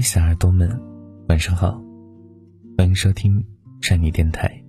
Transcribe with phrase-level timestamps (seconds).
[0.00, 0.68] 小耳朵们，
[1.28, 1.82] 晚上好，
[2.76, 3.44] 欢迎收听
[3.80, 4.62] 山妮电台。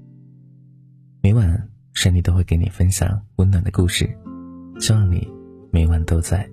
[1.21, 4.09] 每晚山妮都会给你分享温暖的故事，
[4.79, 5.27] 希望你
[5.71, 6.49] 每晚都在。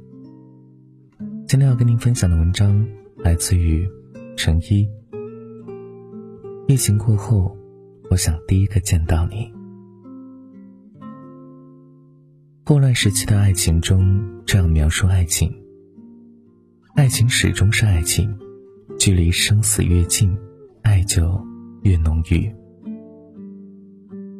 [1.46, 2.86] 今天要跟您分享的文章
[3.18, 3.88] 来自于
[4.36, 4.88] 陈一。
[6.68, 7.56] 疫情过后，
[8.10, 9.52] 我想第一个见到你。
[12.64, 15.50] 霍乱时期的爱情中这样描述爱情：
[16.94, 18.36] 爱情始终是爱情，
[18.98, 20.36] 距离生死越近，
[20.82, 21.40] 爱就
[21.82, 22.52] 越浓郁。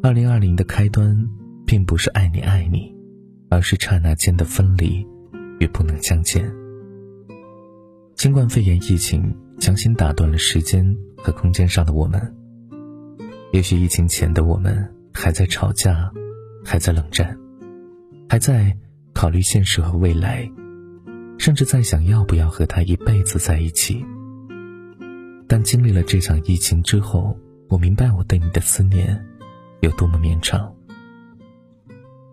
[0.02, 1.16] 二零二零的开端，
[1.66, 2.94] 并不是爱你爱你，
[3.50, 5.06] 而是刹那间的分离
[5.60, 6.50] 与不能相见。
[8.16, 12.34] 新冠肺炎疫情强行打断了时间和空间上的我们。
[13.52, 16.10] 也许疫情前的我们还在吵架，
[16.64, 17.36] 还在冷战。
[18.28, 18.76] 还在
[19.14, 20.50] 考虑现实和未来，
[21.38, 24.04] 甚至在想要不要和他一辈子在一起。
[25.48, 27.36] 但经历了这场疫情之后，
[27.68, 29.24] 我明白我对你的思念
[29.80, 30.72] 有多么绵长。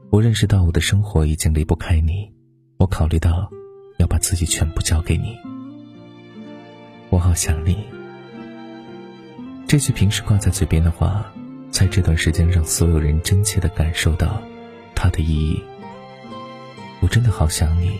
[0.10, 2.32] 我认识到我的生活已经离不开你，
[2.78, 3.50] 我考虑到
[3.98, 5.38] 要把自己全部交给你。
[7.10, 7.78] 我好想你。
[9.68, 11.32] 这句平时挂在嘴边的话，
[11.72, 14.42] 在这段时间让所有人真切的感受到
[14.96, 15.64] 它的意义。
[17.00, 18.00] 我真的好想你，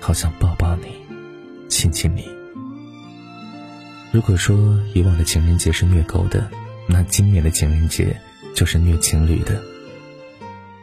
[0.00, 0.86] 好想抱抱你，
[1.68, 2.39] 亲亲你。
[4.12, 6.50] 如果说以往的情人节是虐狗的，
[6.88, 8.16] 那今年的情人节
[8.54, 9.62] 就是虐情侣的。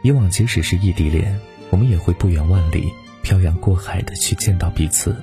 [0.02, 2.90] 以往即使是异地恋，我们也会不远万里、
[3.22, 5.14] 漂洋过海的去见到彼此。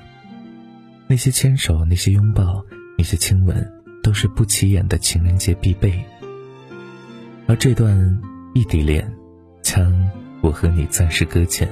[1.08, 2.64] 那些牵手，那些拥抱，
[2.96, 3.72] 那些亲吻，
[4.04, 6.04] 都是不起眼的情人节必备。
[7.48, 8.20] 而这段
[8.54, 9.12] 异地恋，
[9.62, 10.10] 将
[10.42, 11.68] 我和你暂时搁浅。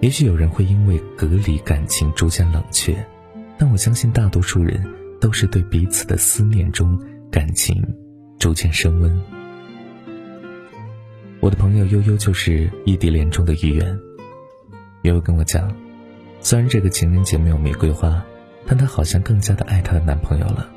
[0.00, 2.92] 也许有人会因为隔离感情逐渐冷却，
[3.62, 4.84] 但我相信大多数人
[5.20, 6.98] 都是对彼此的思念中
[7.30, 7.80] 感情
[8.36, 9.22] 逐渐升温。
[11.38, 13.96] 我的朋友悠悠就是异地恋中的一员。
[15.02, 15.72] 悠悠跟我讲，
[16.40, 18.20] 虽然这个情人节没有玫瑰花，
[18.66, 20.68] 但她好像更加的爱她的男朋友了。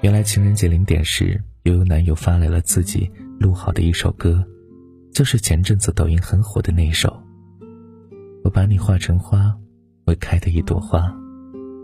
[0.00, 3.08] 原来情人节零点时，悠悠男友发来了自己
[3.38, 4.44] 录好的一首歌，
[5.12, 7.22] 就是前阵子抖音很火的那一首。
[8.42, 9.54] 我把你画成花，
[10.04, 11.16] 会开的一朵花，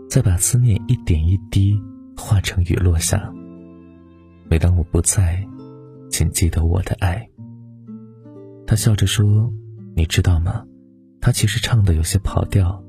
[0.09, 1.79] 再把思念一点一滴
[2.15, 3.31] 化成雨落下。
[4.49, 5.45] 每当我不在，
[6.09, 7.27] 请记得我的爱。
[8.67, 9.51] 他笑着说
[9.95, 10.65] ：“你知道吗？
[11.21, 12.83] 他其实唱的有些跑调，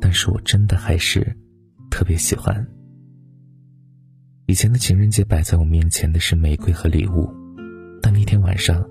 [0.00, 1.36] 但是我真的还是
[1.90, 2.66] 特别喜欢。
[4.46, 7.28] 以前的情人节摆在我面前的是玫瑰和礼物，
[8.02, 8.84] 但那天晚上，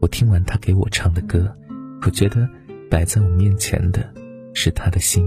[0.00, 1.54] 我听完他给我唱的歌，
[2.02, 2.48] 我觉得。”
[2.90, 4.14] 摆在我面前的，
[4.52, 5.24] 是他的心。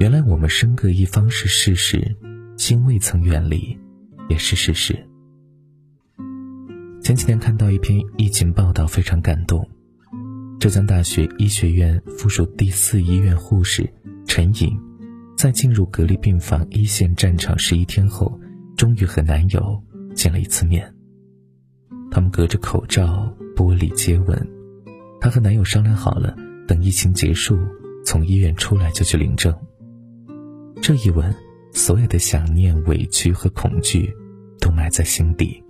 [0.00, 2.16] 原来我们身各一方是事实，
[2.56, 3.78] 心未曾远离，
[4.30, 4.98] 也是事实。
[7.02, 9.68] 前几天看到一篇疫情报道，非常感动。
[10.58, 13.92] 浙江大学医学院附属第四医院护士
[14.24, 14.74] 陈颖，
[15.36, 18.40] 在进入隔离病房一线战场十一天后，
[18.78, 19.84] 终于和男友
[20.14, 20.90] 见了一次面。
[22.10, 24.50] 他们隔着口罩玻璃接吻。
[25.20, 26.34] 她和男友商量好了，
[26.66, 27.58] 等疫情结束，
[28.02, 29.54] 从医院出来就去领证。
[30.82, 31.34] 这一吻，
[31.72, 34.12] 所有的想念、委屈和恐惧，
[34.58, 35.62] 都埋在心底。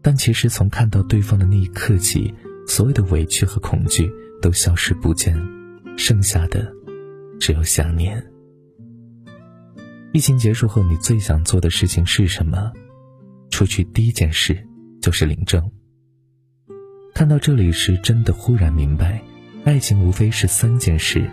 [0.00, 2.32] 但其实从看到对方的那一刻起，
[2.66, 4.10] 所有的委屈和恐惧
[4.40, 5.36] 都消失不见，
[5.96, 6.72] 剩下的
[7.38, 8.24] 只有想念。
[10.12, 12.72] 疫情结束后，你最想做的事情是什么？
[13.50, 14.66] 出去第一件事
[15.02, 15.70] 就是领证。
[17.14, 19.22] 看到这里时，真的忽然明白，
[19.64, 21.28] 爱情无非是三件事：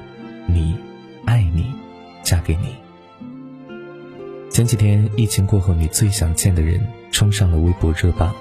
[0.47, 0.75] 你、
[2.45, 2.75] 给你。
[4.49, 8.33] 前几天疫情过后，你最想见的人冲上了微博热榜。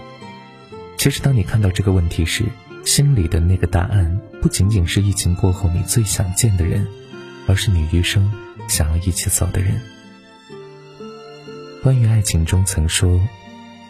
[0.96, 2.44] 其实，当你看到这个问题时，
[2.84, 6.86] 心里的那个答案不仅仅是疫情过后你最想见的人，
[7.48, 8.30] 而是你余生
[8.68, 9.80] 想要一起走的人。
[11.82, 13.20] 关于爱情中曾说，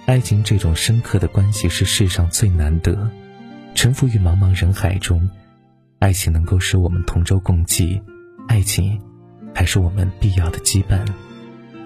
[0.06, 3.10] 爱情这种深刻的关系是世上最难得。
[3.74, 5.28] 沉浮于茫茫人海中，
[5.98, 8.00] 爱情能够使我们同舟共济，
[8.48, 9.00] 爱情
[9.54, 11.06] 还是我们必要的羁绊。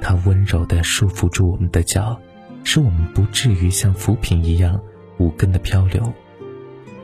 [0.00, 2.18] 它温柔地束缚住我们的脚，
[2.64, 4.80] 使我们不至于像浮萍一样
[5.18, 6.12] 无根的漂流。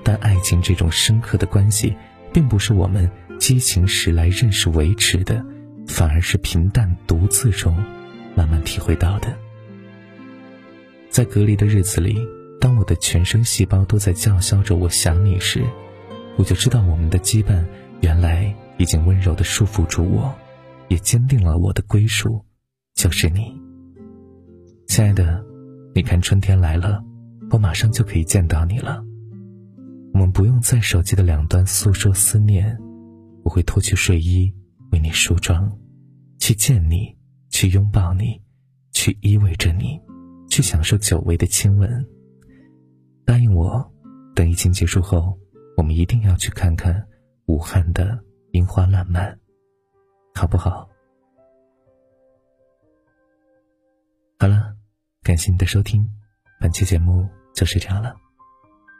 [0.03, 1.95] 但爱情这种深刻的关系，
[2.33, 5.45] 并不是我们激情时来认识维持的，
[5.87, 7.77] 反而是平淡独自中
[8.35, 9.29] 慢慢体会到的。
[11.11, 12.19] 在隔离的日子里。
[12.61, 15.63] 当我的全身细胞都在叫嚣着“我想你”时，
[16.37, 17.63] 我就知道我们的羁绊
[18.01, 20.35] 原来已经温柔地束缚住我，
[20.89, 22.45] 也坚定了我的归属，
[22.95, 23.53] 就是你。
[24.87, 25.45] 亲爱的，
[25.95, 27.03] 你看春天来了，
[27.51, 29.03] 我马上就可以见到你了。
[30.13, 32.79] 我们不用在手机的两端诉说思念，
[33.43, 34.53] 我会脱去睡衣
[34.93, 35.77] 为你梳妆，
[36.39, 37.17] 去见你，
[37.51, 38.41] 去拥抱你，
[38.93, 40.01] 去依偎着你，
[40.49, 42.07] 去享受久违的亲吻。
[43.25, 43.93] 答应我，
[44.35, 45.37] 等疫情结束后，
[45.77, 47.05] 我们一定要去看看
[47.47, 48.17] 武汉的
[48.53, 49.37] 樱花烂漫，
[50.35, 50.89] 好不好？
[54.39, 54.77] 好了，
[55.23, 56.07] 感谢你的收听，
[56.61, 58.15] 本期节目就是这样了。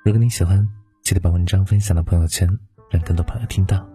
[0.05, 0.67] 如果你喜欢，
[1.03, 2.49] 记得把文章分享到朋友圈，
[2.89, 3.87] 让更多朋友听到。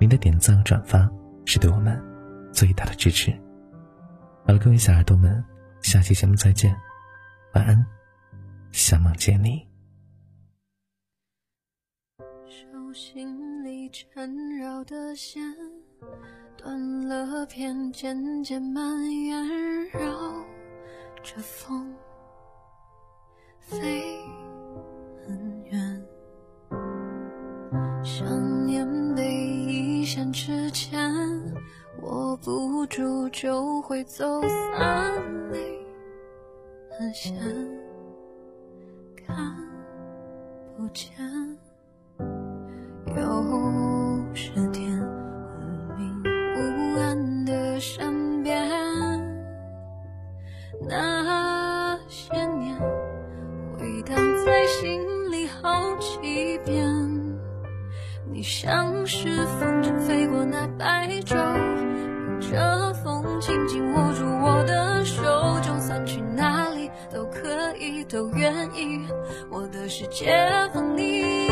[0.00, 1.08] 您的点赞和转发
[1.44, 2.02] 是对我们
[2.52, 3.30] 最大的支持。
[4.46, 5.44] 好了，各位小耳朵们，
[5.82, 6.74] 下期节目再见，
[7.54, 7.86] 晚安，
[8.72, 9.68] 想梦见你。
[12.48, 15.42] 手心里缠绕的线
[16.56, 19.46] 断了片，渐渐蔓延，
[19.90, 20.00] 绕
[21.22, 21.94] 着风
[23.60, 24.20] 飞
[25.26, 26.04] 很远。
[28.02, 29.24] 想念被
[29.66, 30.98] 一线之间
[32.02, 35.86] 握不住，就会走散，泪
[36.98, 37.34] 很咸，
[39.16, 39.36] 看
[40.76, 41.08] 不见。
[53.98, 54.16] 回荡
[54.46, 55.02] 在心
[55.32, 56.86] 里好几遍。
[58.30, 65.24] 你像是风筝飞过那白昼，迎着风紧紧握住我的手，
[65.62, 69.04] 就算去哪里都可以，都愿意。
[69.50, 70.32] 我的世界
[70.72, 71.47] 放你